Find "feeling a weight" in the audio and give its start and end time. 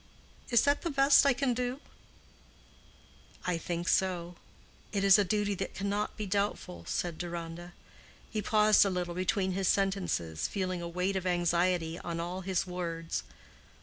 10.47-11.15